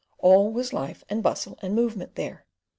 All 0.17 0.51
was 0.51 0.73
life 0.73 1.03
and 1.09 1.21
bustle 1.21 1.59
and 1.61 1.75
movement 1.75 2.15
there. 2.15 2.47